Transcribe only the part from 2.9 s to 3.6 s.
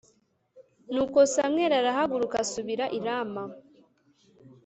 i Rama.